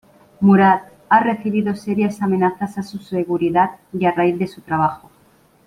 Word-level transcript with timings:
Murad 0.39 0.79
ha 1.09 1.19
recibido 1.19 1.75
serias 1.75 2.23
amenazas 2.23 2.75
a 2.79 2.81
su 2.81 2.97
seguridad 2.97 3.75
a 4.03 4.09
raíz 4.11 4.39
de 4.39 4.47
su 4.47 4.61
trabajo. 4.61 5.11